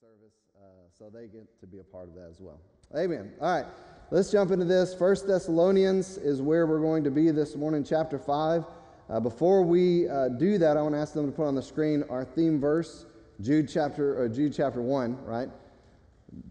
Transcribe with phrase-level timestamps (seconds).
[0.00, 0.66] service, uh,
[0.98, 2.60] so they get to be a part of that as well.
[2.96, 3.32] Amen.
[3.40, 3.66] All right,
[4.10, 4.92] let's jump into this.
[4.92, 8.64] First Thessalonians is where we're going to be this morning, chapter 5.
[9.08, 11.62] Uh, before we uh, do that, I want to ask them to put on the
[11.62, 13.06] screen our theme verse,
[13.40, 15.48] Jude chapter, or Jude chapter 1, right?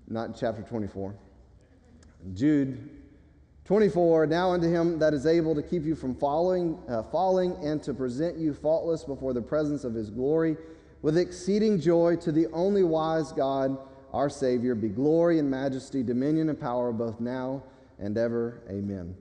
[0.07, 1.13] Not chapter 24.
[2.33, 2.89] Jude
[3.65, 7.83] 24 now unto him that is able to keep you from falling, uh, falling and
[7.83, 10.55] to present you faultless before the presence of his glory
[11.03, 13.77] with exceeding joy to the only wise God,
[14.13, 17.61] our Savior, be glory and majesty, dominion and power both now
[17.99, 18.63] and ever.
[18.69, 19.13] Amen.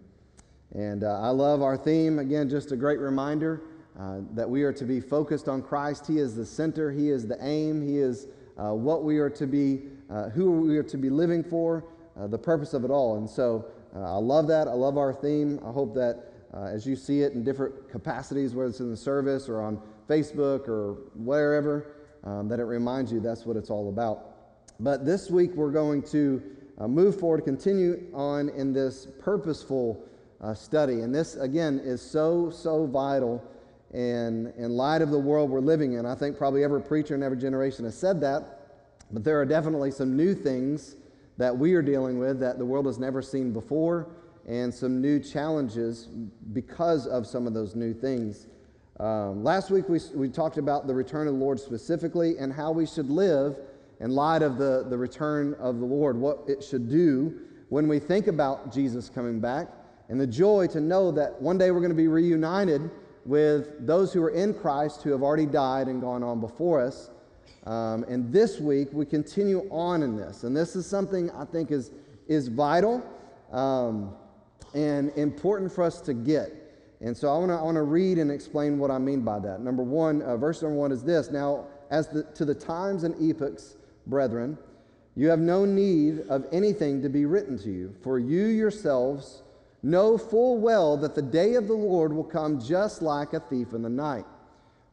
[0.74, 2.20] And uh, I love our theme.
[2.20, 3.62] Again, just a great reminder
[3.98, 6.06] uh, that we are to be focused on Christ.
[6.06, 9.46] He is the center, He is the aim, He is uh, what we are to
[9.46, 11.84] be, uh, who we are to be living for,
[12.16, 13.16] uh, the purpose of it all.
[13.16, 14.68] And so uh, I love that.
[14.68, 15.58] I love our theme.
[15.66, 19.48] I hope that as you see it in different capacities, whether it's in the service
[19.48, 19.80] or on
[20.12, 21.94] Facebook or wherever,
[22.24, 24.18] um, that it reminds you that's what it's all about.
[24.80, 26.42] But this week we're going to
[26.78, 30.04] uh, move forward, continue on in this purposeful
[30.40, 31.00] uh, study.
[31.00, 33.42] And this, again, is so, so vital
[33.94, 36.04] in, in light of the world we're living in.
[36.04, 38.42] I think probably every preacher in every generation has said that,
[39.12, 40.96] but there are definitely some new things
[41.38, 44.10] that we are dealing with that the world has never seen before,
[44.46, 46.08] and some new challenges
[46.52, 48.48] because of some of those new things.
[49.00, 52.72] Um, last week we, we talked about the return of the Lord specifically and how
[52.72, 53.56] we should live
[54.00, 57.98] in light of the, the return of the Lord, what it should do when we
[57.98, 59.68] think about Jesus coming back,
[60.08, 62.90] and the joy to know that one day we're going to be reunited
[63.24, 67.10] with those who are in Christ who have already died and gone on before us.
[67.64, 70.42] Um, and this week we continue on in this.
[70.42, 71.92] And this is something I think is,
[72.28, 73.02] is vital
[73.52, 74.12] um,
[74.74, 76.61] and important for us to get.
[77.02, 79.60] And so I want to I read and explain what I mean by that.
[79.60, 83.20] Number one, uh, verse number one is this Now, as the, to the times and
[83.20, 84.56] epochs, brethren,
[85.16, 89.42] you have no need of anything to be written to you, for you yourselves
[89.82, 93.72] know full well that the day of the Lord will come just like a thief
[93.72, 94.24] in the night.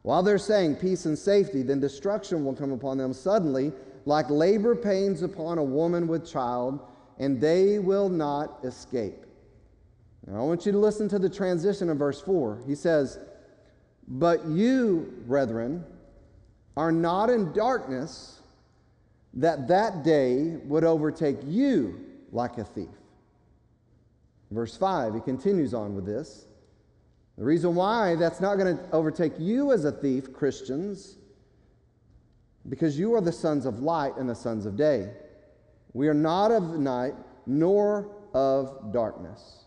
[0.02, 3.72] While they're saying peace and safety, then destruction will come upon them suddenly,
[4.04, 6.80] like labor pains upon a woman with child,
[7.18, 9.26] and they will not escape.
[10.26, 12.62] Now, I want you to listen to the transition of verse 4.
[12.66, 13.18] He says,
[14.06, 15.84] But you, brethren,
[16.76, 18.40] are not in darkness,
[19.34, 22.88] that that day would overtake you like a thief.
[24.50, 26.46] Verse 5, he continues on with this.
[27.38, 31.16] The reason why that's not going to overtake you as a thief, Christians,
[32.68, 35.10] because you are the sons of light and the sons of day.
[35.92, 37.14] We are not of night
[37.46, 39.59] nor of darkness.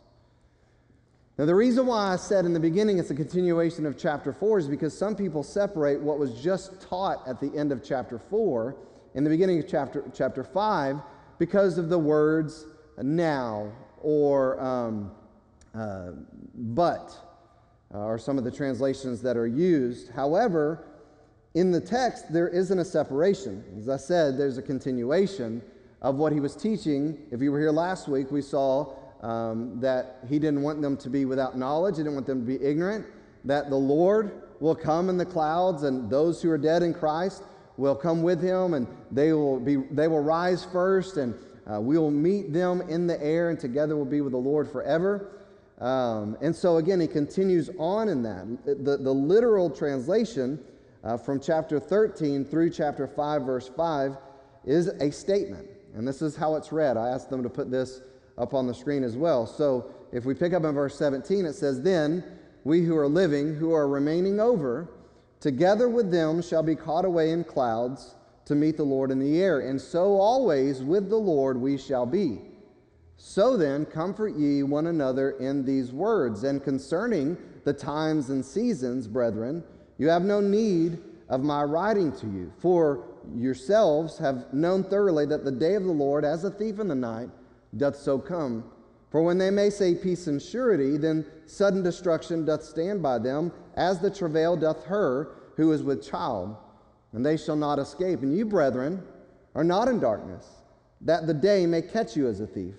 [1.38, 4.60] Now, the reason why I said in the beginning it's a continuation of chapter 4
[4.60, 8.76] is because some people separate what was just taught at the end of chapter 4
[9.16, 10.98] in the beginning of chapter, chapter 5
[11.40, 12.66] because of the words
[13.02, 15.12] now or um,
[15.74, 16.12] uh,
[16.54, 17.18] but,
[17.92, 20.12] uh, or some of the translations that are used.
[20.12, 20.86] However,
[21.56, 23.64] in the text, there isn't a separation.
[23.80, 25.64] As I said, there's a continuation
[26.04, 27.18] of what he was teaching.
[27.32, 31.10] If you were here last week, we saw um, that he didn't want them to
[31.10, 33.06] be without knowledge, he didn't want them to be ignorant,
[33.46, 37.44] that the Lord will come in the clouds and those who are dead in Christ
[37.78, 41.34] will come with him and they will, be, they will rise first and
[41.72, 44.70] uh, we will meet them in the air and together we'll be with the Lord
[44.70, 45.40] forever.
[45.80, 48.66] Um, and so again, he continues on in that.
[48.66, 50.60] The, the literal translation
[51.04, 54.18] uh, from chapter 13 through chapter 5, verse 5,
[54.66, 55.68] is a statement.
[55.96, 56.98] And this is how it's read.
[56.98, 58.02] I asked them to put this
[58.38, 59.46] up on the screen as well.
[59.46, 62.24] So if we pick up in verse 17, it says, Then
[62.64, 64.90] we who are living, who are remaining over,
[65.40, 69.42] together with them shall be caught away in clouds to meet the Lord in the
[69.42, 69.60] air.
[69.60, 72.40] And so always with the Lord we shall be.
[73.18, 76.44] So then, comfort ye one another in these words.
[76.44, 79.64] And concerning the times and seasons, brethren,
[79.98, 85.46] you have no need of my writing to you, for yourselves have known thoroughly that
[85.46, 87.30] the day of the Lord, as a thief in the night,
[87.78, 88.64] doth so come.
[89.10, 93.52] For when they may say peace and surety, then sudden destruction doth stand by them,
[93.76, 96.56] as the travail doth her who is with child,
[97.12, 98.22] and they shall not escape.
[98.22, 99.04] And you, brethren,
[99.54, 100.48] are not in darkness,
[101.02, 102.76] that the day may catch you as a thief.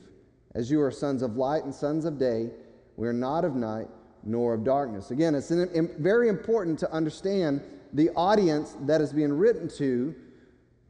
[0.57, 2.51] As you are sons of light and sons of day,
[2.97, 3.89] we are not of night
[4.25, 5.11] nor of darkness.
[5.11, 5.53] Again, it's
[5.99, 7.61] very important to understand
[7.93, 10.15] the audience that is being written to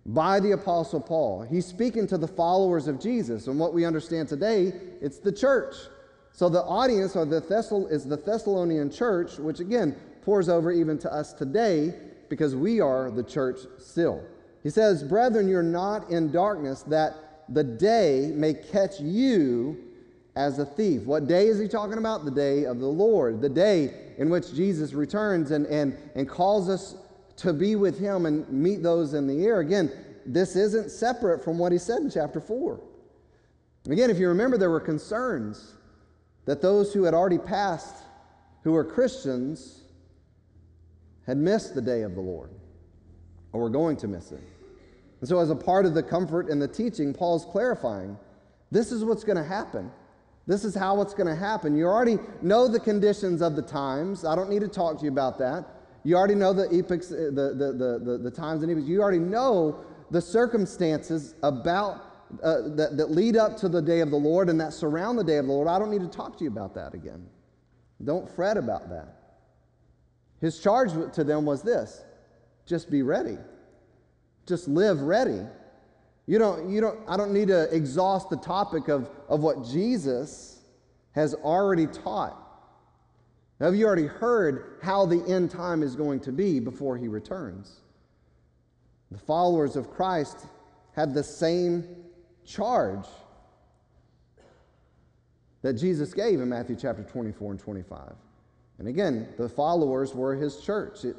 [0.07, 1.43] by the Apostle Paul.
[1.43, 3.47] He's speaking to the followers of Jesus.
[3.47, 5.75] And what we understand today, it's the church.
[6.33, 10.99] So the audience or the Thessal- is the Thessalonian church, which again pours over even
[10.99, 11.95] to us today
[12.29, 14.23] because we are the church still.
[14.63, 19.77] He says, Brethren, you're not in darkness, that the day may catch you
[20.35, 21.03] as a thief.
[21.03, 22.25] What day is he talking about?
[22.25, 26.69] The day of the Lord, the day in which Jesus returns and, and, and calls
[26.69, 26.97] us
[27.37, 29.61] to be with him and meet those in the air.
[29.61, 29.91] Again,
[30.27, 32.81] this isn't separate from what he said in chapter 4.
[33.91, 35.75] Again, if you remember, there were concerns
[36.47, 37.97] that those who had already passed,
[38.63, 39.83] who were Christians,
[41.27, 42.51] had missed the day of the Lord
[43.53, 44.43] or were going to miss it.
[45.21, 48.19] And so, as a part of the comfort and the teaching, Paul's clarifying
[48.71, 49.91] this is what's going to happen.
[50.47, 51.77] This is how it's going to happen.
[51.77, 54.25] You already know the conditions of the times.
[54.25, 55.65] I don't need to talk to you about that.
[56.05, 58.87] You already know the epochs, uh, the, the, the, the, times and epochs.
[58.87, 59.81] You already know
[60.11, 62.03] the circumstances about
[62.43, 65.25] uh, that, that lead up to the day of the Lord and that surround the
[65.25, 65.67] day of the Lord.
[65.67, 67.27] I don't need to talk to you about that again.
[68.05, 69.17] Don't fret about that.
[70.41, 72.05] His charge to them was this
[72.67, 73.39] just be ready,
[74.47, 75.41] just live ready.
[76.27, 80.61] You don't, you don't, I don't need to exhaust the topic of, of what Jesus
[81.13, 82.44] has already taught.
[83.61, 87.81] Have you already heard how the end time is going to be before he returns?
[89.11, 90.47] The followers of Christ
[90.93, 91.87] had the same
[92.45, 93.07] charge
[95.63, 98.13] that Jesus gave in Matthew chapter 24 and 25.
[98.79, 101.17] And again, the followers were his church, it,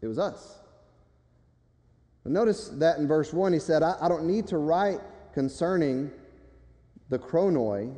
[0.00, 0.58] it was us.
[2.24, 5.00] But notice that in verse 1, he said, I, I don't need to write
[5.32, 6.10] concerning
[7.10, 7.94] the chronoi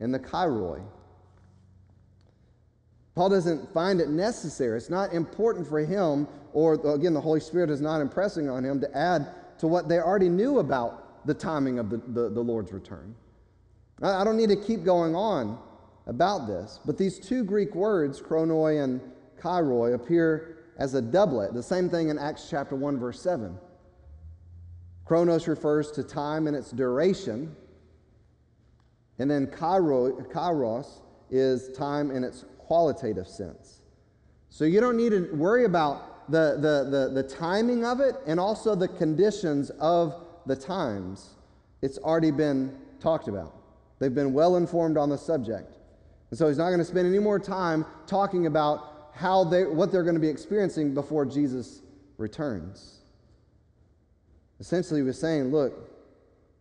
[0.00, 0.82] and the kairoi.
[3.14, 4.76] Paul doesn't find it necessary.
[4.78, 8.80] It's not important for him, or again, the Holy Spirit is not impressing on him
[8.80, 9.28] to add
[9.58, 13.14] to what they already knew about the timing of the, the, the Lord's return.
[14.00, 15.58] I, I don't need to keep going on
[16.06, 19.00] about this, but these two Greek words, chronoi and
[19.38, 23.56] kairoi, appear as a doublet, the same thing in Acts chapter 1, verse 7.
[25.04, 27.54] Chronos refers to time and its duration,
[29.18, 33.80] and then kairos is time and its qualitative sense.
[34.50, 38.38] So you don't need to worry about the, the, the, the timing of it and
[38.38, 41.30] also the conditions of the times.
[41.80, 43.54] It's already been talked about.
[43.98, 45.76] They've been well informed on the subject.
[46.30, 49.92] And so he's not going to spend any more time talking about how they, what
[49.92, 51.82] they're going to be experiencing before Jesus
[52.18, 53.00] returns.
[54.60, 55.90] Essentially, he was saying, look,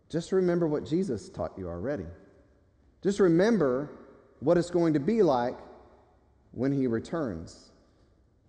[0.09, 2.05] just remember what Jesus taught you already.
[3.01, 3.89] Just remember
[4.39, 5.57] what it's going to be like
[6.51, 7.71] when he returns.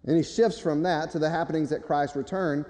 [0.04, 2.66] And he shifts from that to the happenings at Christ's return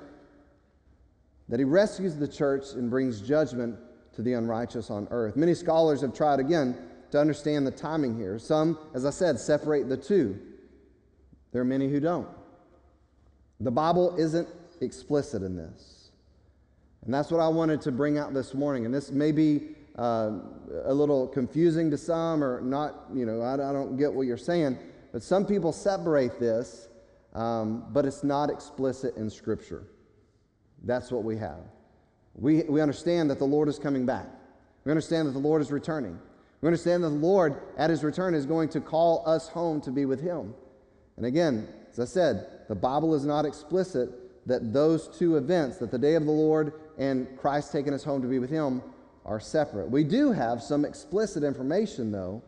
[1.48, 3.78] that he rescues the church and brings judgment
[4.14, 5.36] to the unrighteous on earth.
[5.36, 6.76] Many scholars have tried again
[7.10, 8.38] to understand the timing here.
[8.38, 10.38] Some, as I said, separate the two.
[11.52, 12.28] There are many who don't.
[13.60, 14.48] The Bible isn't
[14.80, 16.10] explicit in this.
[17.04, 18.86] And that's what I wanted to bring out this morning.
[18.86, 20.38] And this may be uh,
[20.84, 24.36] a little confusing to some or not, you know, I, I don't get what you're
[24.36, 24.78] saying.
[25.12, 26.88] But some people separate this,
[27.34, 29.84] um, but it's not explicit in Scripture.
[30.84, 31.60] That's what we have.
[32.34, 34.26] We, we understand that the Lord is coming back.
[34.84, 36.18] We understand that the Lord is returning.
[36.60, 39.90] We understand that the Lord, at his return, is going to call us home to
[39.90, 40.54] be with him.
[41.16, 44.10] And again, as I said, the Bible is not explicit
[44.46, 48.22] that those two events, that the day of the Lord and Christ taking us home
[48.22, 48.82] to be with him,
[49.24, 49.90] are separate.
[49.90, 52.42] We do have some explicit information, though,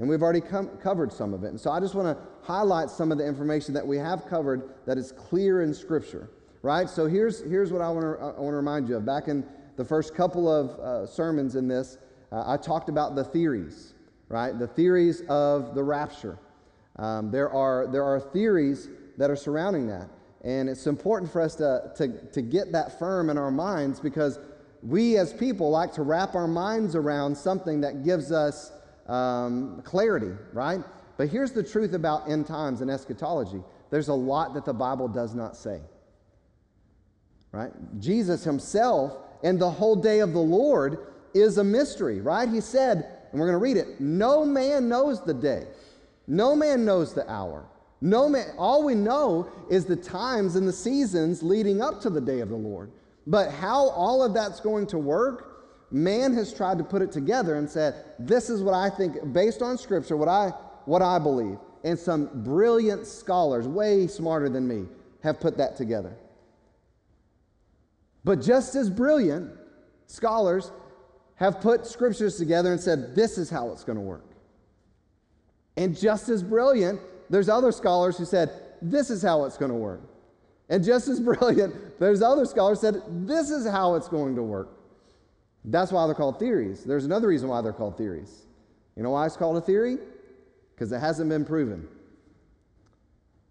[0.00, 1.48] and we've already com- covered some of it.
[1.48, 4.70] And so I just want to highlight some of the information that we have covered
[4.86, 6.30] that is clear in Scripture,
[6.62, 6.88] right?
[6.88, 9.04] So here's, here's what I want to I wanna remind you of.
[9.04, 9.44] Back in
[9.76, 11.98] the first couple of uh, sermons in this,
[12.32, 13.92] uh, I talked about the theories,
[14.30, 14.58] right?
[14.58, 16.38] The theories of the rapture.
[16.96, 18.88] Um, there, are, there are theories
[19.18, 20.08] that are surrounding that.
[20.42, 24.38] And it's important for us to, to, to get that firm in our minds because
[24.82, 28.72] we as people like to wrap our minds around something that gives us
[29.10, 30.80] um, clarity, right?
[31.16, 35.08] But here's the truth about end times and eschatology there's a lot that the Bible
[35.08, 35.80] does not say,
[37.50, 37.72] right?
[37.98, 42.48] Jesus himself and the whole day of the Lord is a mystery, right?
[42.48, 45.66] He said, and we're going to read it no man knows the day,
[46.26, 47.66] no man knows the hour.
[48.00, 52.20] No man, all we know is the times and the seasons leading up to the
[52.20, 52.90] day of the Lord.
[53.26, 55.49] But how all of that's going to work
[55.90, 59.62] man has tried to put it together and said, this is what I think, based
[59.62, 60.50] on scripture, what I,
[60.84, 61.58] what I believe.
[61.84, 64.86] And some brilliant scholars, way smarter than me,
[65.22, 66.16] have put that together.
[68.24, 69.52] But just as brilliant
[70.06, 70.70] scholars
[71.36, 74.26] have put scriptures together and said, this is how it's going to work.
[75.76, 78.50] And just as brilliant, there's other scholars who said,
[78.82, 80.02] this is how it's going to work.
[80.70, 84.70] And just as brilliant, there's other scholars said this is how it's going to work.
[85.64, 86.84] That's why they're called theories.
[86.84, 88.46] There's another reason why they're called theories.
[88.96, 89.98] You know why it's called a theory?
[90.74, 91.86] Because it hasn't been proven.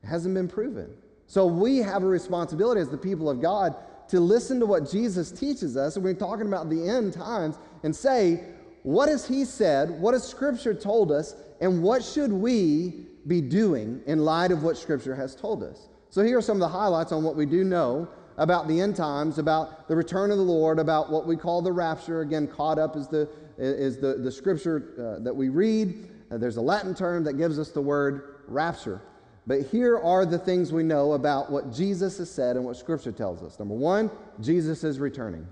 [0.03, 0.95] It hasn't been proven.
[1.27, 3.75] So we have a responsibility as the people of God
[4.09, 5.95] to listen to what Jesus teaches us.
[5.95, 8.43] And we're talking about the end times and say,
[8.83, 9.89] what has he said?
[10.01, 11.35] What has Scripture told us?
[11.61, 15.89] And what should we be doing in light of what Scripture has told us?
[16.09, 18.07] So here are some of the highlights on what we do know
[18.39, 21.71] about the end times, about the return of the Lord, about what we call the
[21.71, 22.21] rapture.
[22.21, 26.09] Again, caught up is the, is the, the scripture uh, that we read.
[26.31, 29.01] Uh, there's a Latin term that gives us the word rapture.
[29.45, 33.11] But here are the things we know about what Jesus has said and what Scripture
[33.11, 33.57] tells us.
[33.57, 35.47] Number one, Jesus is returning.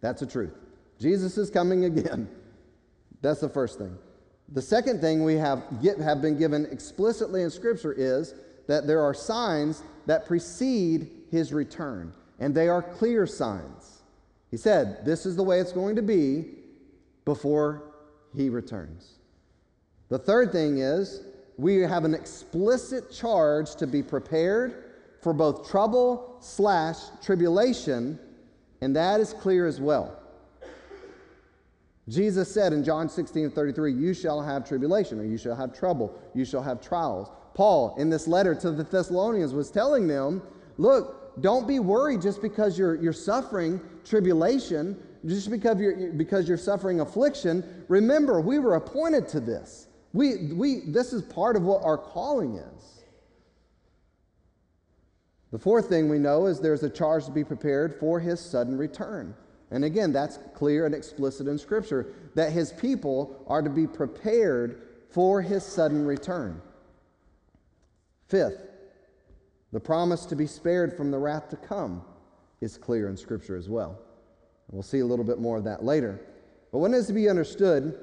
[0.00, 0.52] That's the truth.
[0.98, 2.28] Jesus is coming again.
[3.22, 3.96] That's the first thing.
[4.52, 8.34] The second thing we have, get, have been given explicitly in Scripture is
[8.66, 14.02] that there are signs that precede his return, and they are clear signs.
[14.50, 16.46] He said, This is the way it's going to be
[17.24, 17.82] before
[18.34, 19.14] he returns.
[20.08, 21.22] The third thing is
[21.56, 24.84] we have an explicit charge to be prepared
[25.20, 28.18] for both trouble slash tribulation,
[28.80, 30.20] and that is clear as well.
[32.08, 36.16] Jesus said in John 16 33, You shall have tribulation, or you shall have trouble,
[36.34, 37.30] you shall have trials.
[37.54, 40.42] Paul, in this letter to the Thessalonians, was telling them,
[40.78, 46.56] Look, don't be worried just because you're, you're suffering tribulation, just because you're, because you're
[46.56, 47.84] suffering affliction.
[47.88, 49.88] Remember, we were appointed to this.
[50.12, 53.02] We, we, this is part of what our calling is.
[55.52, 58.76] The fourth thing we know is there's a charge to be prepared for his sudden
[58.76, 59.34] return.
[59.70, 64.82] And again, that's clear and explicit in Scripture that his people are to be prepared
[65.10, 66.60] for his sudden return.
[68.28, 68.65] Fifth,
[69.72, 72.02] the promise to be spared from the wrath to come
[72.60, 73.98] is clear in Scripture as well.
[74.70, 76.20] We'll see a little bit more of that later.
[76.72, 77.98] But what needs to be understood,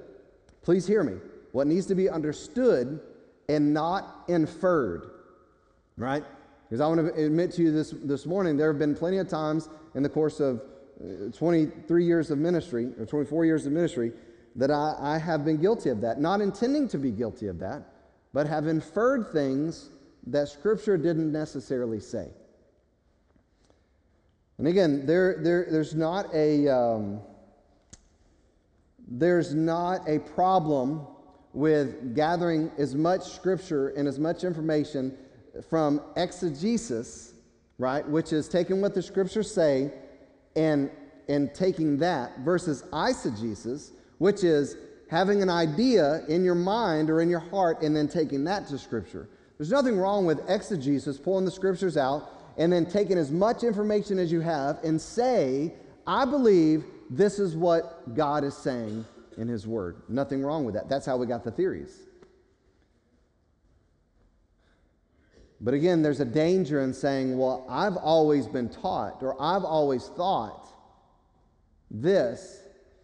[0.61, 1.17] please hear me,
[1.51, 2.99] what needs to be understood
[3.49, 5.09] and not inferred,
[5.97, 6.23] right?
[6.69, 9.27] Because I want to admit to you this, this morning, there have been plenty of
[9.27, 10.61] times in the course of
[11.03, 14.11] uh, 23 years of ministry, or 24 years of ministry,
[14.55, 16.19] that I, I have been guilty of that.
[16.19, 17.83] Not intending to be guilty of that,
[18.33, 19.89] but have inferred things
[20.27, 22.29] that Scripture didn't necessarily say.
[24.57, 27.21] And again, there, there, there's not a um,
[29.07, 31.05] there's not a problem
[31.53, 35.15] with gathering as much Scripture and as much information
[35.69, 37.33] from exegesis,
[37.77, 39.91] right, which is taking what the Scriptures say
[40.55, 40.89] and,
[41.29, 44.77] and taking that versus eisegesis, which is
[45.09, 48.77] having an idea in your mind or in your heart and then taking that to
[48.79, 49.29] Scripture.
[49.63, 54.19] There's nothing wrong with exegesis, pulling the Scriptures out and then taking as much information
[54.19, 55.73] as you have and say,
[56.05, 59.05] I believe this is what God is saying
[59.37, 60.01] in His Word.
[60.09, 60.89] Nothing wrong with that.
[60.89, 61.97] That's how we got the theories.
[65.61, 70.09] But again, there's a danger in saying, well, I've always been taught or I've always
[70.09, 70.67] thought
[71.89, 72.63] this,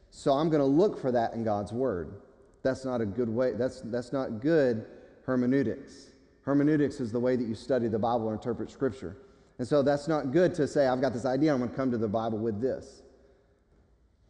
[0.10, 2.16] so I'm going to look for that in God's Word.
[2.64, 3.54] That's not a good way.
[3.54, 4.86] That's, that's not good
[5.26, 6.09] hermeneutics.
[6.50, 9.16] Hermeneutics is the way that you study the Bible or interpret Scripture.
[9.60, 11.92] And so that's not good to say, I've got this idea, I'm going to come
[11.92, 13.04] to the Bible with this.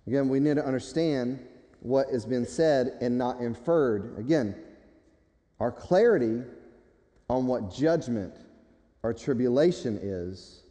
[0.06, 1.40] Again, we need to understand
[1.80, 4.20] what has been said and not inferred.
[4.20, 4.54] Again,
[5.62, 6.44] our clarity
[7.30, 8.34] on what judgment
[9.02, 10.64] or tribulation is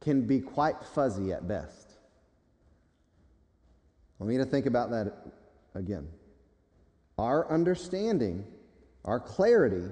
[0.00, 1.94] can be quite fuzzy at best.
[4.20, 5.12] I want you to think about that
[5.74, 6.06] again.
[7.18, 8.44] Our understanding,
[9.04, 9.90] our clarity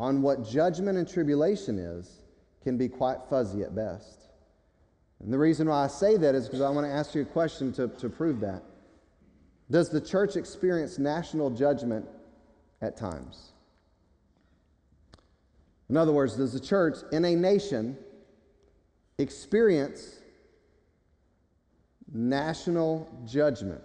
[0.00, 2.20] on what judgment and tribulation is
[2.62, 4.26] can be quite fuzzy at best.
[5.20, 7.24] And the reason why I say that is because I want to ask you a
[7.24, 8.62] question to, to prove that.
[9.70, 12.06] Does the church experience national judgment
[12.80, 13.52] at times?
[15.90, 17.96] In other words, does the church in a nation
[19.18, 20.20] experience
[22.12, 23.82] national judgment?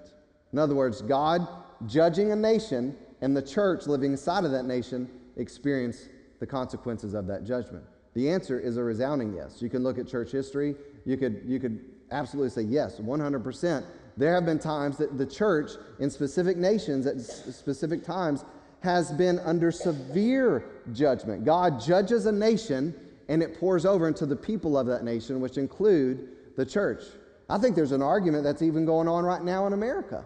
[0.52, 1.48] In other words, God
[1.88, 6.10] judging a nation and the church living inside of that nation experience
[6.42, 7.86] the consequences of that judgment?
[8.16, 9.62] The answer is a resounding yes.
[9.62, 10.76] You can look at church history.
[11.06, 13.86] You could, you could absolutely say yes, 100%.
[14.18, 18.44] There have been times that the church in specific nations at specific times
[18.82, 21.46] has been under severe judgment.
[21.46, 22.94] God judges a nation
[23.30, 26.28] and it pours over into the people of that nation, which include
[26.58, 27.04] the church.
[27.50, 30.26] I think there's an argument that's even going on right now in America.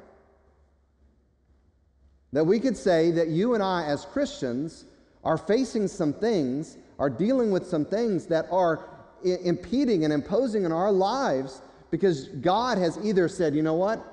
[2.33, 4.85] That we could say that you and I, as Christians,
[5.23, 8.85] are facing some things are dealing with some things that are
[9.25, 14.03] I- impeding and imposing on our lives because God has either said, you know what?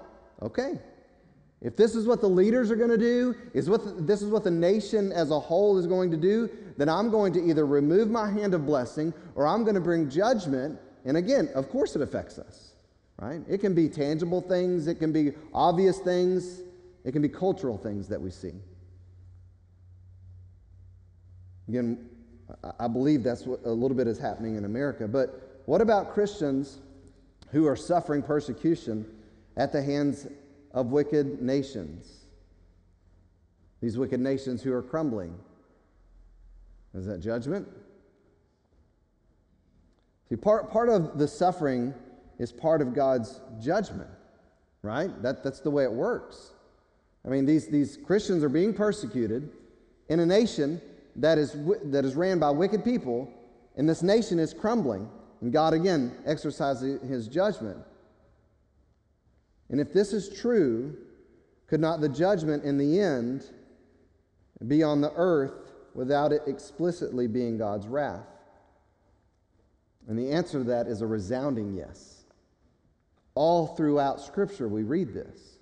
[0.43, 0.79] Okay.
[1.61, 4.29] If this is what the leaders are going to do, is what the, this is
[4.29, 7.65] what the nation as a whole is going to do, then I'm going to either
[7.65, 10.79] remove my hand of blessing or I'm going to bring judgment.
[11.07, 12.73] And again, of course it affects us,
[13.19, 13.41] right?
[13.49, 16.61] It can be tangible things, it can be obvious things,
[17.05, 18.55] it can be cultural things that we see.
[21.69, 22.09] Again,
[22.79, 25.09] I believe that's what a little bit is happening in America.
[25.09, 26.79] But what about Christians
[27.51, 29.07] who are suffering persecution
[29.57, 30.27] at the hands
[30.73, 32.25] of wicked nations?
[33.81, 35.39] These wicked nations who are crumbling.
[36.95, 37.69] Is that judgment?
[40.29, 41.93] See, part, part of the suffering
[42.39, 44.11] is part of God's judgment,
[44.83, 45.11] right?
[45.23, 46.54] That, that's the way it works.
[47.25, 49.51] I mean, these, these Christians are being persecuted
[50.09, 50.81] in a nation
[51.17, 53.33] that is, that is ran by wicked people,
[53.77, 55.09] and this nation is crumbling,
[55.41, 57.79] and God again exercises his judgment.
[59.71, 60.97] And if this is true,
[61.67, 63.51] could not the judgment in the end
[64.67, 68.27] be on the earth without it explicitly being God's wrath?
[70.07, 72.25] And the answer to that is a resounding yes.
[73.35, 75.54] All throughout Scripture, we read this.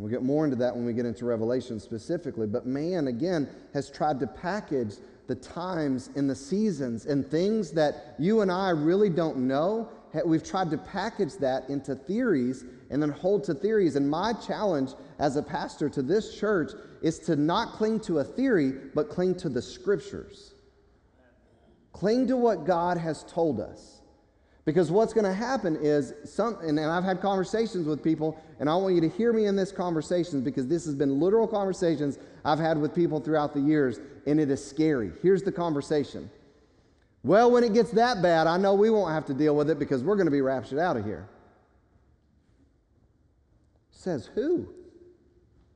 [0.00, 2.46] And we'll get more into that when we get into Revelation specifically.
[2.46, 4.94] But man, again, has tried to package
[5.26, 9.90] the times and the seasons and things that you and I really don't know.
[10.24, 13.94] We've tried to package that into theories and then hold to theories.
[13.94, 18.24] And my challenge as a pastor to this church is to not cling to a
[18.24, 20.54] theory, but cling to the scriptures.
[21.92, 23.99] Cling to what God has told us.
[24.64, 28.74] Because what's going to happen is some, and I've had conversations with people, and I
[28.76, 32.58] want you to hear me in this conversation because this has been literal conversations I've
[32.58, 35.12] had with people throughout the years, and it is scary.
[35.22, 36.30] Here's the conversation.
[37.22, 39.78] Well, when it gets that bad, I know we won't have to deal with it
[39.78, 41.28] because we're going to be raptured out of here.
[43.90, 44.68] Says who?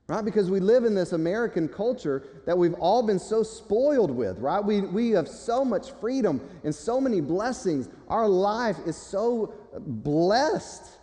[0.06, 0.24] Right?
[0.24, 4.62] Because we live in this American culture that we've all been so spoiled with, right?
[4.62, 7.88] We, we have so much freedom and so many blessings.
[8.08, 10.98] Our life is so blessed.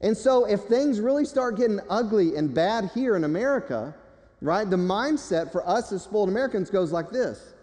[0.00, 3.94] And so, if things really start getting ugly and bad here in America,
[4.40, 7.54] right, the mindset for us as spoiled Americans goes like this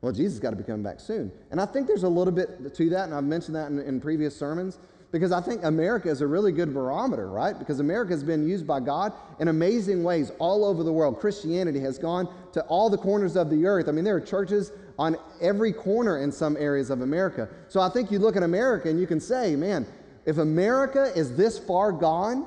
[0.00, 1.32] Well, Jesus got to be coming back soon.
[1.50, 4.00] And I think there's a little bit to that, and I've mentioned that in, in
[4.00, 4.78] previous sermons
[5.12, 7.58] because I think America is a really good barometer, right?
[7.58, 11.18] Because America has been used by God in amazing ways all over the world.
[11.18, 13.88] Christianity has gone to all the corners of the earth.
[13.88, 17.48] I mean, there are churches on every corner in some areas of America.
[17.68, 19.86] So I think you look at America and you can say, man,
[20.26, 22.46] if America is this far gone,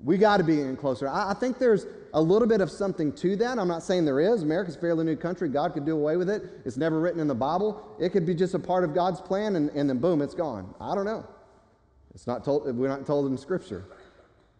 [0.00, 1.08] we got to be in closer.
[1.08, 3.58] I, I, think there's a little bit of something to that.
[3.58, 4.42] I'm not saying there is.
[4.42, 5.48] America's a fairly new country.
[5.48, 6.42] God could do away with it.
[6.64, 7.96] It's never written in the Bible.
[8.00, 10.74] It could be just a part of God's plan, and, and then boom, it's gone.
[10.80, 11.24] I don't know.
[12.14, 13.84] It's not told, we're not told in Scripture.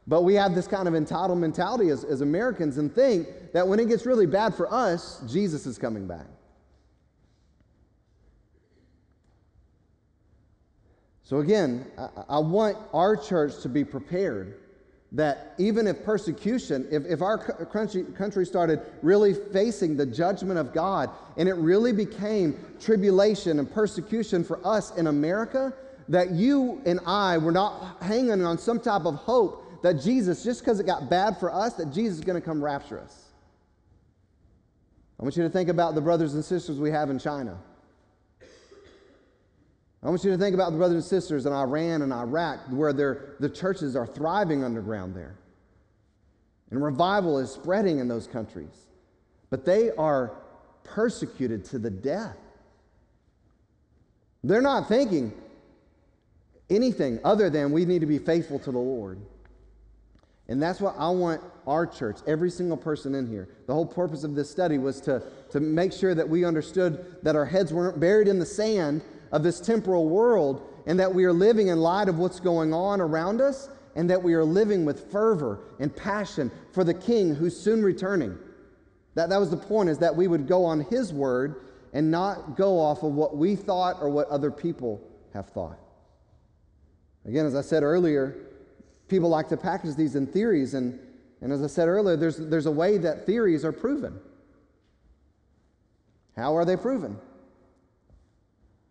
[0.07, 3.81] But we have this kind of entitled mentality as, as Americans and think that when
[3.81, 6.27] it gets really bad for us, Jesus is coming back.
[11.23, 14.61] So, again, I, I, want our church to be prepared
[15.12, 20.75] that even if persecution, if, if our country, country started really facing the judgment of
[20.75, 25.73] God and it really became tribulation and persecution for us in America,
[26.09, 30.61] that you and I were not hanging on some type of hope that Jesus, just
[30.61, 33.33] because it got bad for us, that Jesus is going to come rapture us.
[35.19, 37.59] I want you to think about the brothers and sisters we have in China.
[40.03, 42.93] I want you to think about the brothers and sisters in Iran and Iraq, where
[42.93, 45.37] the churches are thriving underground there.
[46.71, 48.87] And revival is spreading in those countries.
[49.49, 50.33] But they are
[50.83, 52.37] persecuted to the death.
[54.43, 55.33] They're not thinking,
[56.70, 59.18] anything other than we need to be faithful to the Lord.
[60.48, 63.48] And that's what I want our church, every single person in here.
[63.66, 67.35] The whole purpose of this study was to, to make sure that we understood that
[67.35, 71.33] our heads weren't buried in the sand of this temporal world and that we are
[71.33, 75.11] living in light of what's going on around us and that we are living with
[75.11, 78.37] fervor and passion for the King who's soon returning.
[79.14, 82.57] That, that was the point, is that we would go on His word and not
[82.57, 85.00] go off of what we thought or what other people
[85.33, 85.79] have thought.
[87.27, 88.37] Again, as I said earlier,
[89.09, 90.99] people like to package these in theories, and,
[91.41, 94.19] and as I said earlier, there's, there's a way that theories are proven.
[96.37, 97.17] How are they proven?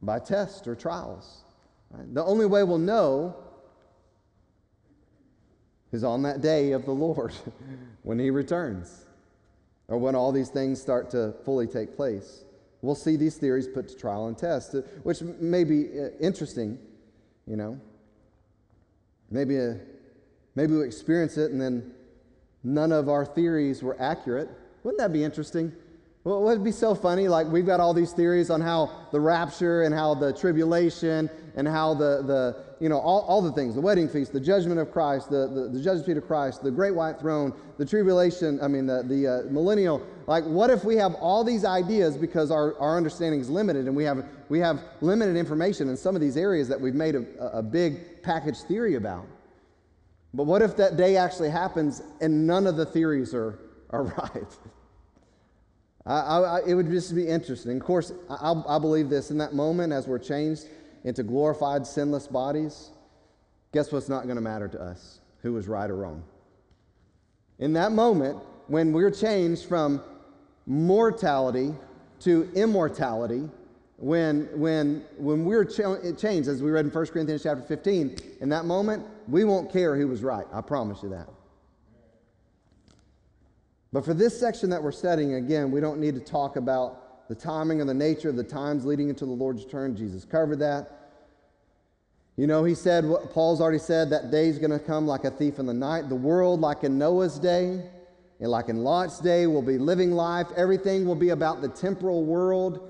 [0.01, 1.43] By tests or trials.
[1.91, 2.13] Right?
[2.13, 3.35] The only way we'll know
[5.91, 7.33] is on that day of the Lord
[8.03, 9.05] when He returns.
[9.87, 12.45] or when all these things start to fully take place.
[12.81, 16.79] We'll see these theories put to trial and test, which may be uh, interesting,
[17.45, 17.79] you know.
[19.33, 19.75] Maybe, a, uh,
[20.53, 21.91] maybe we experience it and then
[22.63, 24.47] none of our theories were accurate.
[24.83, 25.73] Wouldn't that be interesting?
[26.23, 27.27] Well, it would be so funny.
[27.27, 31.67] Like, we've got all these theories on how the rapture and how the tribulation and
[31.67, 34.89] how the, the you know, all, all the things the wedding feast, the judgment of
[34.89, 38.85] Christ, the, the, the judgment of Christ, the great white throne, the tribulation, I mean,
[38.85, 40.01] the, the uh, millennial.
[40.25, 43.95] Like, what if we have all these ideas because our, our understanding is limited and
[43.95, 47.25] we have, we have limited information in some of these areas that we've made a,
[47.57, 49.25] a big package theory about?
[50.33, 53.59] But what if that day actually happens and none of the theories are,
[53.89, 54.57] are right?
[56.05, 57.77] I, I, it would just be interesting.
[57.77, 60.65] Of course, I, I believe this in that moment as we're changed
[61.03, 62.89] into glorified, sinless bodies.
[63.71, 65.19] Guess what's not going to matter to us?
[65.41, 66.23] Who was right or wrong?
[67.59, 68.37] In that moment,
[68.67, 70.01] when we're changed from
[70.65, 71.73] mortality
[72.21, 73.49] to immortality,
[73.97, 78.49] when, when, when we're ch- changed, as we read in 1 Corinthians chapter 15, in
[78.49, 80.45] that moment, we won't care who was right.
[80.51, 81.27] I promise you that.
[83.93, 87.35] But for this section that we're studying, again, we don't need to talk about the
[87.35, 89.95] timing or the nature of the times leading into the Lord's return.
[89.95, 91.11] Jesus covered that.
[92.35, 95.29] You know, he said, Paul's already said, that day is going to come like a
[95.29, 96.09] thief in the night.
[96.09, 97.83] The world, like in Noah's day,
[98.39, 100.47] and like in Lot's day, will be living life.
[100.57, 102.89] Everything will be about the temporal world.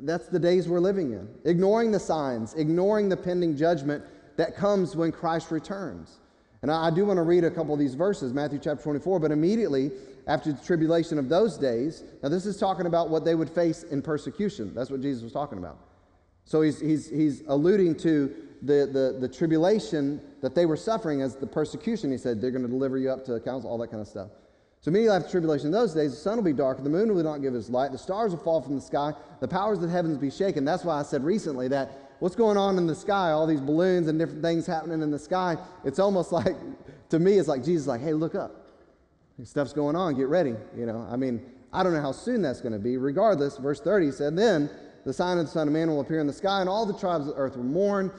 [0.00, 1.28] That's the days we're living in.
[1.44, 4.04] Ignoring the signs, ignoring the pending judgment
[4.36, 6.20] that comes when Christ returns.
[6.64, 9.30] And I, do want to read a couple of these verses, Matthew chapter 24, but
[9.30, 9.90] immediately
[10.26, 13.82] after the tribulation of those days, now this is talking about what they would face
[13.82, 14.72] in persecution.
[14.74, 15.76] That's what Jesus was talking about.
[16.46, 21.36] So he's, he's, he's alluding to the, the, the tribulation that they were suffering as
[21.36, 22.10] the persecution.
[22.10, 24.30] He said, they're going to deliver you up to council, all that kind of stuff.
[24.80, 27.14] So immediately after the tribulation in those days, the sun will be dark, the moon
[27.14, 29.82] will not give its light, the stars will fall from the sky, the powers of
[29.82, 30.64] the heavens be shaken.
[30.64, 34.08] That's why I said recently that what's going on in the sky, all these balloons
[34.08, 36.56] and different things happening in the sky, it's almost like,
[37.10, 38.60] to me, it's like Jesus like, hey, look up.
[39.42, 40.54] Stuff's going on, get ready.
[40.76, 42.96] You know, I mean, I don't know how soon that's going to be.
[42.96, 44.70] Regardless, verse 30 said, Then
[45.04, 46.96] the sign of the Son of Man will appear in the sky, and all the
[46.96, 48.12] tribes of the earth will mourn,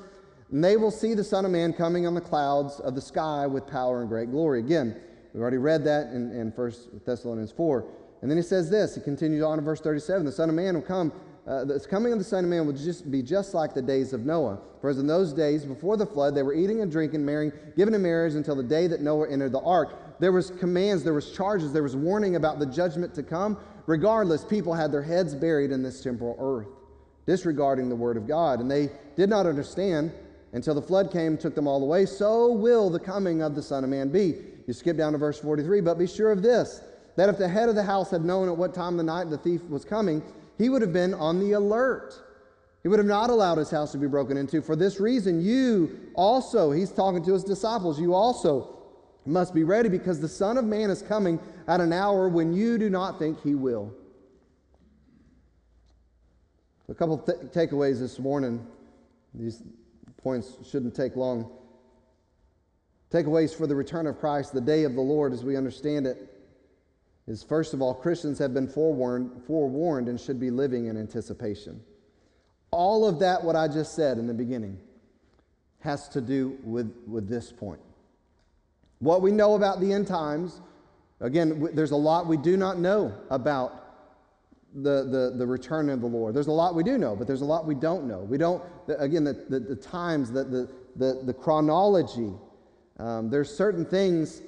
[0.52, 3.48] and they will see the Son of Man coming on the clouds of the sky
[3.48, 4.60] with power and great glory.
[4.60, 5.00] Again,
[5.34, 6.74] we've already read that in, in 1
[7.06, 7.86] Thessalonians 4.
[8.22, 10.76] And then he says this, he continues on in verse 37 The Son of Man
[10.76, 11.14] will come
[11.48, 14.14] uh, the coming of the Son of Man will just be just like the days
[14.14, 14.58] of Noah.
[14.82, 17.94] For as in those days before the flood, they were eating and drinking, marrying, giving
[17.94, 20.20] in marriage until the day that Noah entered the ark.
[20.20, 23.58] There was commands, there was charges, there was warning about the judgment to come.
[23.86, 26.68] Regardless, people had their heads buried in this temporal earth,
[27.28, 30.12] disregarding the word of God, and they did not understand
[30.54, 32.08] until the flood came took them all away.
[32.08, 34.36] So will the coming of the Son of Man be.
[34.66, 36.82] You skip down to verse 43, but be sure of this
[37.16, 39.30] that if the head of the house had known at what time of the night
[39.30, 40.22] the thief was coming,
[40.58, 42.14] he would have been on the alert.
[42.84, 44.62] He would have not allowed his house to be broken into.
[44.62, 48.72] For this reason, you also, he's talking to his disciples, you also
[49.26, 52.78] must be ready because the Son of Man is coming at an hour when you
[52.78, 53.92] do not think he will.
[56.88, 58.66] A couple th- takeaways this morning.
[59.34, 59.64] These
[60.22, 61.52] points shouldn't take long.
[63.12, 66.35] Takeaways for the return of Christ, the day of the Lord as we understand it
[67.28, 71.82] is first of all, Christians have been forewarned, forewarned and should be living in anticipation.
[72.72, 74.78] All of that, what I just said in the beginning,
[75.80, 77.80] has to do with, with this point.
[79.00, 80.62] What we know about the end times,
[81.20, 83.82] again, there's a lot we do not know about
[84.74, 86.36] the, the, the return of the Lord.
[86.36, 88.20] There's a lot we do know, but there's a lot we don't know.
[88.20, 92.34] We don't, again, the, the, the times, the, the, the, the chronology,
[93.00, 94.42] um, there's certain things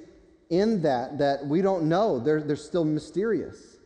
[0.50, 2.18] in that that we don't know.
[2.18, 3.78] They're, they're still mysterious.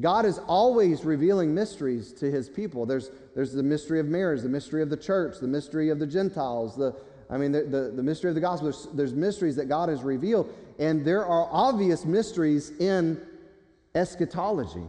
[0.00, 2.84] God is always revealing mysteries to his people.
[2.84, 6.06] There's, there's the mystery of marriage, the mystery of the church, the mystery of the
[6.06, 6.96] Gentiles, the,
[7.30, 8.70] I mean, the, the, the mystery of the gospel.
[8.70, 13.20] There's, there's mysteries that God has revealed, and there are obvious mysteries in
[13.94, 14.82] eschatology.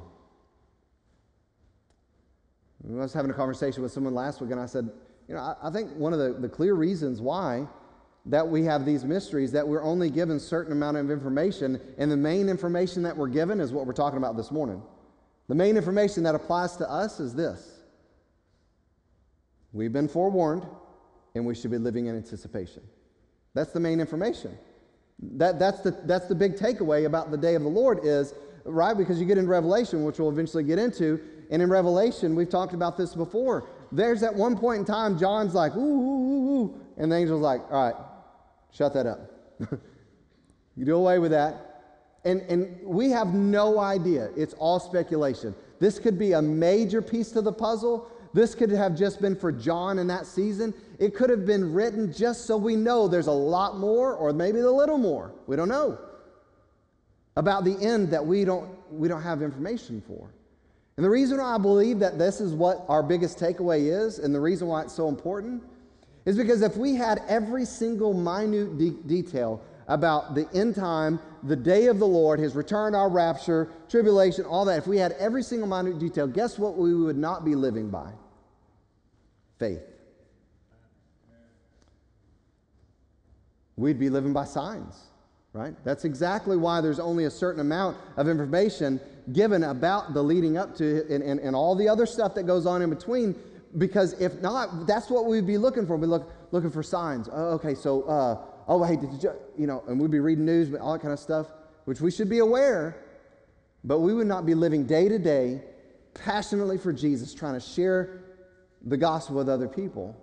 [2.88, 4.90] I was having a conversation with someone last week, and I said,
[5.28, 7.68] you know, I, I think one of the, the clear reasons why
[8.28, 12.18] that we have these mysteries that we're only given certain amount of information and the
[12.18, 14.82] main information that we're given is what we're talking about this morning.
[15.48, 17.82] The main information that applies to us is this.
[19.74, 20.66] We've been forewarned
[21.36, 22.82] and we should be living in anticipation.
[23.54, 24.58] That's the main information.
[25.20, 28.34] That, that's, the, that's the big takeaway about the day of the lord is
[28.66, 32.50] right because you get in revelation which we'll eventually get into and in revelation we've
[32.50, 33.70] talked about this before.
[33.92, 37.42] There's at one point in time john's like ooh, ooh, ooh, ooh and the angel's
[37.42, 38.05] like all right
[38.76, 39.32] Shut that up.
[40.76, 41.76] you do away with that.
[42.26, 44.32] And, and we have no idea.
[44.36, 45.56] It's all speculation.
[45.80, 48.12] This could be a major piece to the puzzle.
[48.34, 50.74] This could have just been for John in that season.
[51.00, 54.60] It could have been written just so we know there's a lot more or maybe
[54.60, 55.32] a little more.
[55.48, 55.98] We don't know.
[57.38, 60.30] About the end that we don't, we don't have information for.
[60.98, 64.36] And the reason why I believe that this is what our biggest takeaway is, and
[64.36, 65.64] the reason why it's so important,
[66.26, 71.56] is because if we had every single minute de- detail about the end time, the
[71.56, 75.44] day of the Lord, his return, our rapture, tribulation, all that, if we had every
[75.44, 78.12] single minute detail, guess what we would not be living by?
[79.60, 79.82] Faith.
[83.78, 84.96] We'd be living by signs,
[85.54, 85.76] right?
[85.84, 89.00] That's exactly why there's only a certain amount of information
[89.34, 92.66] given about the leading up to and, and, and all the other stuff that goes
[92.66, 93.36] on in between.
[93.78, 95.98] Because if not, that's what we'd be looking for.
[95.98, 97.30] We'd look looking for signs.
[97.32, 100.74] Oh, okay, so uh, oh, hey, did you, you know, and we'd be reading news,
[100.76, 101.48] all that kind of stuff,
[101.86, 103.04] which we should be aware,
[103.84, 105.62] but we would not be living day to day
[106.14, 108.24] passionately for Jesus, trying to share
[108.86, 110.16] the gospel with other people.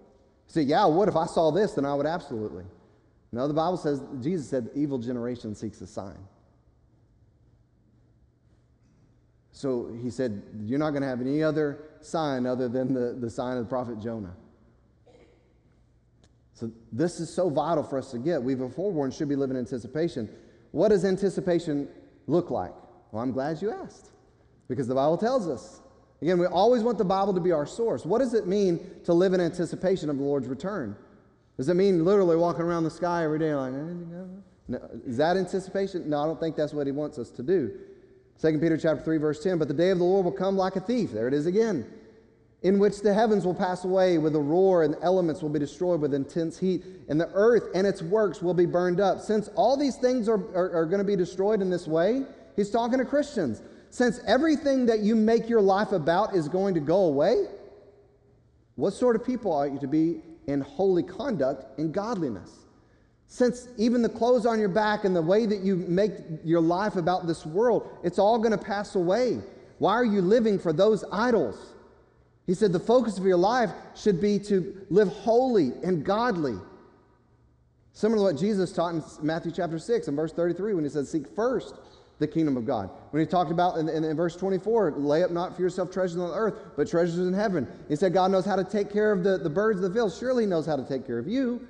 [0.46, 1.72] Say, yeah, what if I saw this?
[1.72, 2.64] Then I would absolutely.
[3.32, 6.18] No, the Bible says, Jesus said, the evil generation seeks a sign.
[9.52, 13.30] So he said, You're not going to have any other sign other than the, the
[13.30, 14.34] sign of the prophet Jonah.
[16.54, 18.42] So this is so vital for us to get.
[18.42, 20.28] We've been forewarned, should be living in anticipation.
[20.70, 21.88] What does anticipation
[22.26, 22.72] look like?
[23.10, 24.10] Well, I'm glad you asked
[24.68, 25.80] because the Bible tells us.
[26.22, 28.06] Again, we always want the Bible to be our source.
[28.06, 30.96] What does it mean to live in anticipation of the Lord's return?
[31.56, 33.72] Does it mean literally walking around the sky every day like,
[34.68, 36.08] no, is that anticipation?
[36.08, 37.76] No, I don't think that's what he wants us to do.
[38.40, 40.76] 2 Peter chapter 3, verse 10, but the day of the Lord will come like
[40.76, 41.12] a thief.
[41.12, 41.86] There it is again.
[42.62, 45.58] In which the heavens will pass away with a roar and the elements will be
[45.58, 49.20] destroyed with intense heat and the earth and its works will be burned up.
[49.20, 52.22] Since all these things are, are, are going to be destroyed in this way
[52.54, 53.62] he's talking to christians.
[53.90, 57.46] Since everything that you make your life about is going to go away
[58.76, 62.61] what sort of people are you to be in holy conduct and godliness
[63.32, 66.12] since even the clothes on your back and the way that you make
[66.44, 69.40] your life about this world it's all going to pass away
[69.78, 71.72] why are you living for those idols
[72.46, 76.58] he said the focus of your life should be to live holy and godly.
[77.92, 81.06] Similar to what Jesus taught in Matthew chapter 6 and verse 33 when he said,
[81.06, 81.76] Seek first
[82.18, 82.90] the kingdom of God.
[83.10, 86.18] When he talked about in, in, in, verse 24, lay up not for yourself treasures
[86.18, 87.66] on earth, but treasures in heaven.
[87.88, 90.12] He said, God knows how to take care of the, the birds of the field.
[90.12, 91.66] Surely he knows how to take care of you.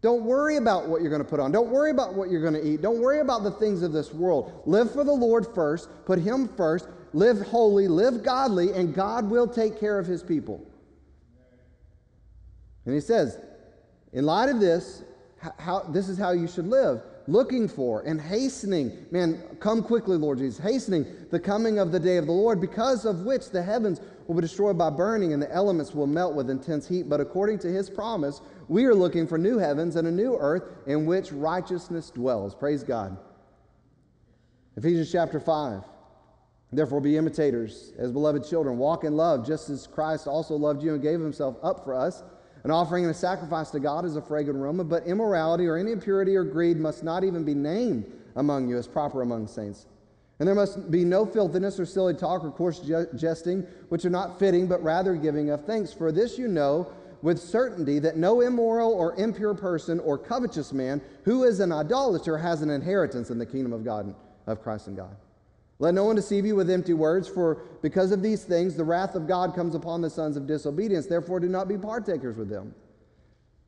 [0.00, 1.50] Don't worry about what you're going to put on.
[1.50, 2.80] Don't worry about what you're going to eat.
[2.82, 4.62] Don't worry about the things of this world.
[4.64, 5.88] Live for the Lord first.
[6.06, 10.64] Put him first live holy, live godly, and God will take care of his people.
[12.84, 13.38] And he says,
[14.12, 15.02] in light of this,
[15.58, 20.38] how, this is how you should live looking for and hastening, man, come quickly, Lord
[20.38, 24.00] Jesus, hastening the coming of the day of the Lord, because of which the heavens
[24.28, 27.08] will be destroyed by burning and the elements will melt with intense heat.
[27.08, 30.64] But according to his promise, we are looking for new heavens and a new earth
[30.86, 32.54] in which righteousness dwells.
[32.54, 33.16] Praise God.
[34.76, 35.82] Ephesians chapter 5.
[36.70, 38.76] Therefore, be imitators as beloved children.
[38.76, 42.22] Walk in love, just as Christ also loved you and gave himself up for us,
[42.64, 44.84] an offering and a sacrifice to God as a fragrant aroma.
[44.84, 48.86] But immorality or any impurity or greed must not even be named among you as
[48.86, 49.86] proper among saints.
[50.38, 52.80] And there must be no filthiness or silly talk or coarse
[53.16, 55.92] jesting, which are not fitting, but rather giving of thanks.
[55.92, 61.00] For this you know with certainty that no immoral or impure person or covetous man
[61.24, 64.14] who is an idolater has an inheritance in the kingdom of God,
[64.46, 65.16] of Christ and God.
[65.80, 69.14] Let no one deceive you with empty words, for because of these things the wrath
[69.14, 71.06] of God comes upon the sons of disobedience.
[71.06, 72.74] Therefore, do not be partakers with them.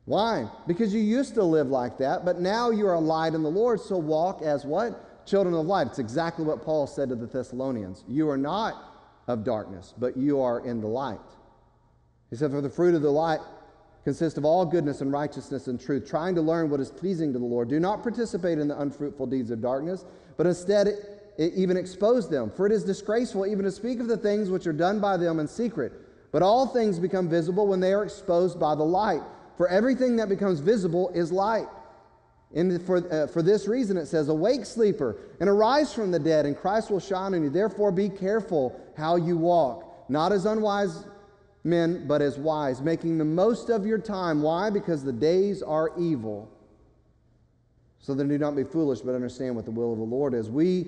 [0.07, 0.49] Why?
[0.67, 3.51] Because you used to live like that, but now you are a light in the
[3.51, 5.10] Lord, so walk as what?
[5.31, 5.87] Children of light.
[5.87, 8.03] It's exactly what Paul said to the Thessalonians.
[8.09, 8.75] You are not
[9.29, 11.21] of darkness, but you are in the light.
[12.31, 13.39] He said, For the fruit of the light
[14.03, 17.39] consists of all goodness and righteousness and truth, trying to learn what is pleasing to
[17.39, 17.69] the Lord.
[17.69, 20.05] Do not participate in the unfruitful deeds of darkness,
[20.37, 20.99] but instead it
[21.39, 22.51] even expose them.
[22.51, 25.39] For it is disgraceful even to speak of the things which are done by them
[25.39, 25.93] in secret.
[26.33, 29.23] But all things become visible when they are exposed by the light.
[29.57, 31.69] For everything that becomes visible is light.
[32.55, 36.47] And for, uh, for this reason, it says, Awake, sleeper, and arise from the dead,
[36.47, 37.51] and Christ will shine on you.
[37.51, 41.05] Therefore, be careful how you walk, not as unwise
[41.63, 44.43] men, but as wise, making the most of your time.
[44.43, 44.71] Why?
[44.71, 46.51] Because the days are evil.
[48.01, 50.51] So then do not be foolish, but understand what the will of the Lord is.
[50.51, 50.87] We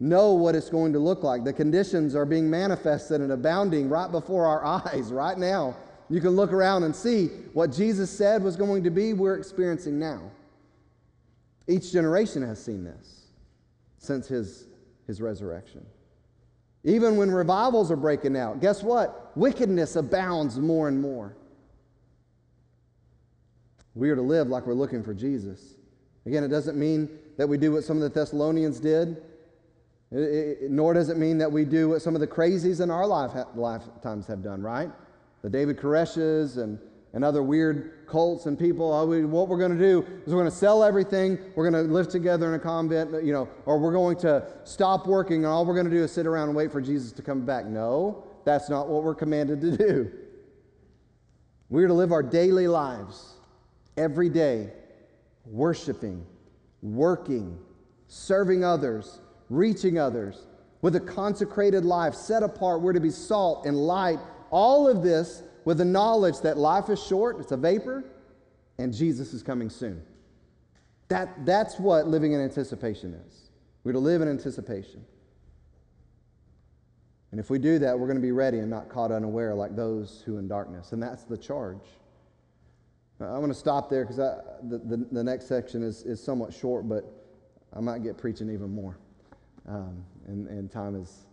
[0.00, 1.44] know what it's going to look like.
[1.44, 5.76] The conditions are being manifested and abounding right before our eyes right now.
[6.08, 9.98] You can look around and see what Jesus said was going to be, we're experiencing
[9.98, 10.30] now.
[11.68, 13.26] Each generation has seen this.
[13.98, 14.66] since his,
[15.06, 15.84] his resurrection.
[16.84, 19.36] Even when revivals are breaking out, guess what?
[19.36, 21.36] Wickedness abounds more and more.
[23.94, 25.74] We are to live like we're looking for Jesus.
[26.26, 29.22] Again, it doesn't mean that we do what some of the Thessalonians did,
[30.12, 32.90] it, it, nor does it mean that we do what some of the crazies in
[32.90, 34.90] our life, lifetimes have done, right?
[35.42, 36.78] The David Koreshes and,
[37.12, 38.92] and other weird cults and people.
[38.92, 41.38] Oh, we, what we're going to do is we're going to sell everything.
[41.54, 45.06] We're going to live together in a convent, you know, or we're going to stop
[45.06, 47.22] working and all we're going to do is sit around and wait for Jesus to
[47.22, 47.66] come back.
[47.66, 50.12] No, that's not what we're commanded to do.
[51.68, 53.34] We're to live our daily lives
[53.96, 54.70] every day,
[55.46, 56.24] worshiping,
[56.82, 57.58] working,
[58.08, 60.46] serving others, reaching others
[60.82, 62.82] with a consecrated life set apart.
[62.82, 64.18] We're to be salt and light.
[64.50, 68.04] All of this with the knowledge that life is short, it's a vapor,
[68.78, 70.00] and Jesus is coming soon.
[71.08, 73.50] That, that's what living in anticipation is.
[73.82, 75.04] We're to live in anticipation.
[77.32, 79.74] And if we do that, we're going to be ready and not caught unaware like
[79.74, 80.92] those who in darkness.
[80.92, 81.82] And that's the charge.
[83.18, 86.88] I'm going to stop there because the, the, the, next section is, is somewhat short,
[86.88, 87.04] but
[87.72, 88.98] I might get preaching even more.
[89.66, 91.24] Um, and, and time has,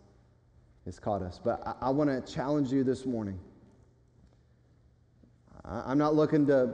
[0.85, 1.39] has caught us.
[1.43, 3.37] But I, I want to challenge you this morning.
[5.65, 6.73] I'm not looking to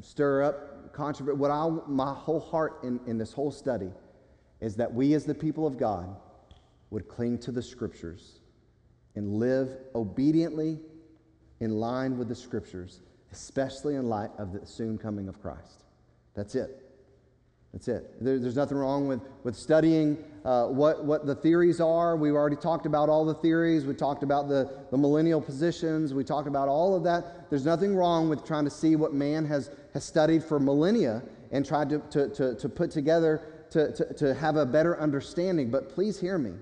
[0.00, 1.36] stir up controversy.
[1.36, 3.90] What I, my whole heart in, in this whole study
[4.60, 6.14] is that we, as the people of God,
[6.90, 8.40] would cling to the scriptures
[9.14, 10.78] and live obediently
[11.60, 13.00] in line with the scriptures,
[13.32, 15.84] especially in light of the soon coming of Christ.
[16.34, 16.91] That's it.
[17.72, 18.22] That's it.
[18.22, 22.16] There, there's nothing wrong with, with studying uh, what, what the theories are.
[22.16, 23.86] We've already talked about all the theories.
[23.86, 26.12] We talked about the, the millennial positions.
[26.12, 27.48] We talked about all of that.
[27.48, 31.64] There's nothing wrong with trying to see what man has, has studied for millennia and
[31.64, 35.70] tried to, to, to, to put together to, to, to have a better understanding.
[35.70, 36.52] But please hear me.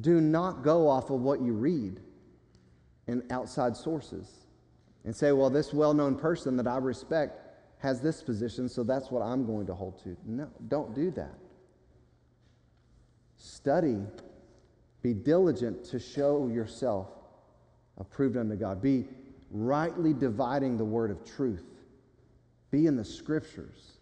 [0.00, 2.00] Do not go off of what you read
[3.08, 4.28] in outside sources
[5.04, 7.47] and say, well, this well known person that I respect
[7.78, 10.16] has this position, so that's what I'm going to hold to.
[10.26, 11.34] No, don't do that.
[13.36, 13.98] Study,
[15.02, 17.08] be diligent to show yourself
[17.98, 18.82] approved unto God.
[18.82, 19.04] Be
[19.50, 21.64] rightly dividing the word of truth.
[22.70, 23.92] Be in the scriptures.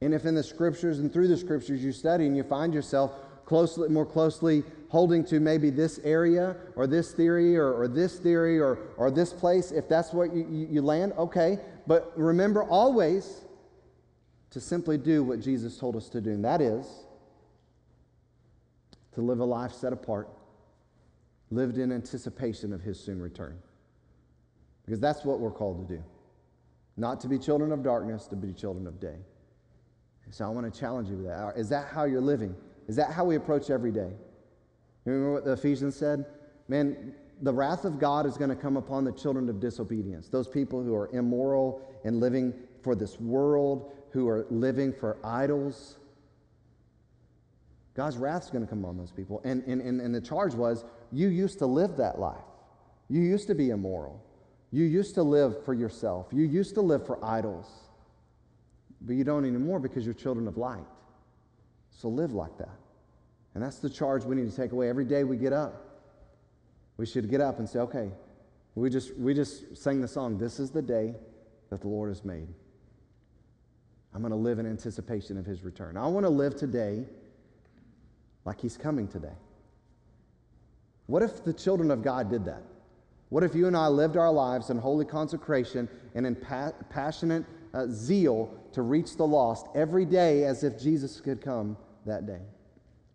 [0.00, 3.12] And if in the scriptures and through the scriptures you study and you find yourself
[3.44, 8.60] closely, more closely holding to maybe this area or this theory or, or this theory
[8.60, 11.58] or, or this place, if that's what you, you, you land, okay.
[11.86, 13.42] But remember always
[14.50, 16.86] to simply do what Jesus told us to do, and that is
[19.14, 20.28] to live a life set apart,
[21.50, 23.58] lived in anticipation of his soon return.
[24.84, 26.02] Because that's what we're called to do.
[26.96, 29.16] Not to be children of darkness, to be children of day.
[30.30, 31.56] So I want to challenge you with that.
[31.56, 32.54] Is that how you're living?
[32.88, 34.10] Is that how we approach every day?
[35.04, 36.24] Remember what the Ephesians said?
[36.68, 40.48] Man, the wrath of God is going to come upon the children of disobedience, those
[40.48, 45.98] people who are immoral and living for this world, who are living for idols.
[47.94, 49.40] God's wrath is going to come on those people.
[49.44, 52.44] And, and, and, and the charge was you used to live that life.
[53.08, 54.22] You used to be immoral.
[54.70, 56.28] You used to live for yourself.
[56.32, 57.66] You used to live for idols.
[59.00, 60.84] But you don't anymore because you're children of light.
[61.90, 62.76] So live like that.
[63.54, 64.88] And that's the charge we need to take away.
[64.88, 65.83] Every day we get up,
[66.96, 68.10] we should get up and say, okay,
[68.74, 71.14] we just, we just sang the song, This is the day
[71.70, 72.48] that the Lord has made.
[74.14, 75.96] I'm going to live in anticipation of his return.
[75.96, 77.04] I want to live today
[78.44, 79.36] like he's coming today.
[81.06, 82.62] What if the children of God did that?
[83.28, 87.44] What if you and I lived our lives in holy consecration and in pa- passionate
[87.72, 91.76] uh, zeal to reach the lost every day as if Jesus could come
[92.06, 92.40] that day?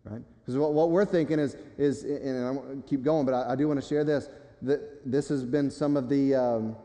[0.04, 0.22] Right?
[0.40, 3.52] Because what, what we're thinking is, is and I going to keep going, but I,
[3.52, 4.28] I do want to share this,
[4.62, 6.76] that this has been some of the, um,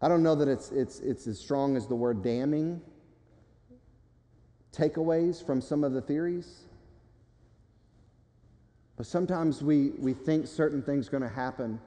[0.00, 2.80] I don't know that it's, it's, it's as strong as the word damning
[4.72, 6.62] takeaways from some of the theories.
[8.96, 11.80] But sometimes we, we think certain things are going to happen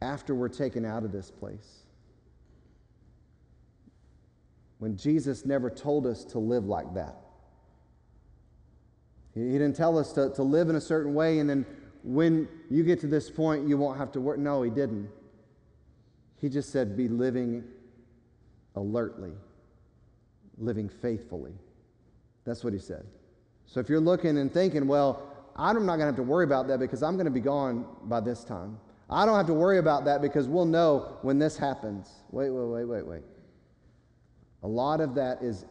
[0.00, 1.82] after we're taken out of this place
[4.78, 7.16] when Jesus never told us to live like that.
[9.34, 11.66] He, didn't tell us to, to live in a certain way and then
[12.02, 14.38] when you get to this point, you won't have to work.
[14.38, 15.10] No, he didn't.
[16.40, 17.64] He just said, be living
[18.76, 19.32] alertly,
[20.56, 21.52] living faithfully.
[22.44, 23.04] That's what he said.
[23.66, 25.22] So if you're looking and thinking, well,
[25.56, 27.84] I'm not going to have to worry about that because I'm going to be gone
[28.04, 28.78] by this time.
[29.10, 32.08] I don't have to worry about that because we'll know when this happens.
[32.30, 33.22] Wait, wait, wait, wait, wait.
[34.62, 35.64] A lot of that is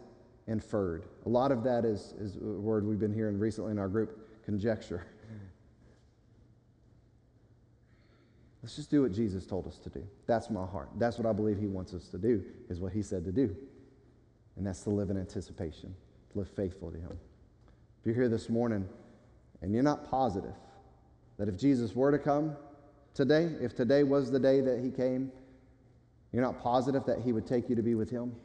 [0.48, 1.06] inferred.
[1.26, 4.44] A lot of that is, is a word we've been hearing recently in our group
[4.46, 5.06] conjecture.
[8.64, 10.04] Let's just do what Jesus told us to do.
[10.26, 10.90] That's my heart.
[10.98, 13.56] That's what I believe he wants us to do, is what he said to do.
[14.58, 15.96] And that's to live in anticipation,
[16.32, 17.18] to live faithful to him.
[18.00, 18.88] If you're here this morning
[19.62, 20.54] and you're not positive
[21.38, 22.56] that if Jesus were to come
[23.14, 25.32] today, if today was the day that he came,
[26.34, 28.36] you're not positive that he would take you to be with him,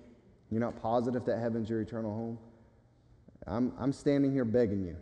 [0.52, 2.38] you're not positive that heaven's your eternal home,
[3.46, 4.96] I'm, I'm standing here begging you.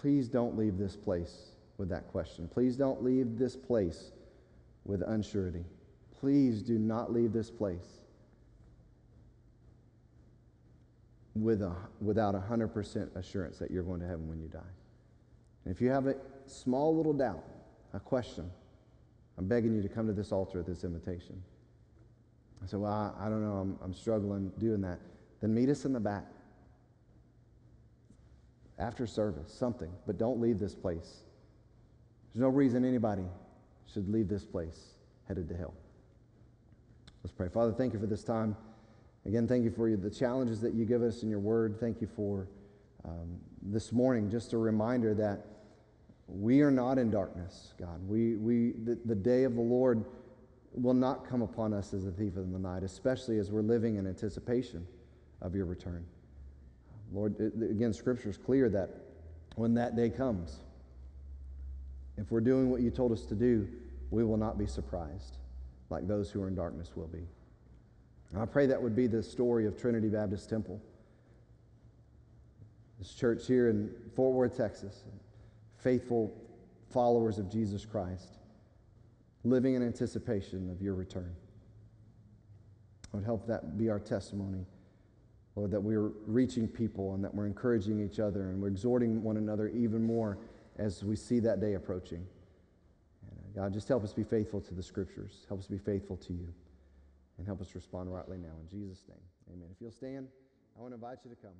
[0.00, 2.48] Please don't leave this place with that question.
[2.48, 4.10] Please don't leave this place
[4.84, 5.64] with unsurety.
[6.20, 8.00] Please do not leave this place
[11.34, 14.58] with a, without 100% assurance that you're going to heaven when you die.
[15.64, 16.16] And if you have a
[16.46, 17.44] small little doubt,
[17.94, 18.50] a question,
[19.38, 21.42] I'm begging you to come to this altar at this invitation.
[22.62, 24.98] I said, Well, I, I don't know, I'm, I'm struggling doing that.
[25.40, 26.24] Then meet us in the back
[28.78, 31.22] after service, something, but don't leave this place.
[32.32, 33.24] There's no reason anybody
[33.92, 34.94] should leave this place
[35.28, 35.74] headed to hell.
[37.22, 37.48] Let's pray.
[37.48, 38.56] Father, thank you for this time.
[39.24, 41.78] Again, thank you for the challenges that you give us in your word.
[41.80, 42.46] Thank you for
[43.04, 45.46] um, this morning, just a reminder that
[46.28, 48.06] we are not in darkness, God.
[48.06, 50.04] We, we, the, the day of the Lord
[50.76, 53.96] will not come upon us as a thief in the night, especially as we're living
[53.96, 54.86] in anticipation
[55.40, 56.04] of your return.
[57.12, 58.90] Lord, again, Scripture is clear that
[59.54, 60.58] when that day comes,
[62.18, 63.68] if we're doing what you told us to do,
[64.10, 65.38] we will not be surprised
[65.90, 67.26] like those who are in darkness will be.
[68.32, 70.80] And I pray that would be the story of Trinity Baptist Temple.
[72.98, 75.04] This church here in Fort Worth, Texas,
[75.78, 76.34] faithful
[76.90, 78.35] followers of Jesus Christ,
[79.50, 81.34] living in anticipation of your return.
[83.12, 84.66] Would help that be our testimony,
[85.54, 89.36] Lord, that we're reaching people and that we're encouraging each other and we're exhorting one
[89.36, 90.38] another even more
[90.78, 92.26] as we see that day approaching.
[93.30, 95.46] And uh, God, just help us be faithful to the scriptures.
[95.48, 96.52] Help us be faithful to you
[97.38, 98.52] and help us respond rightly now.
[98.60, 99.68] In Jesus' name, amen.
[99.72, 100.28] If you'll stand,
[100.76, 101.56] I want to invite you to come.